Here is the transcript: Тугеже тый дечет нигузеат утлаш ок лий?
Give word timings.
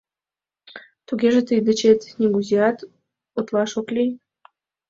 Тугеже 1.07 1.41
тый 1.47 1.59
дечет 1.67 1.99
нигузеат 2.19 2.77
утлаш 3.37 3.71
ок 3.79 3.87
лий? 3.95 4.11